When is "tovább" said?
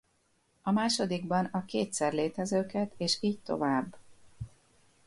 3.39-3.97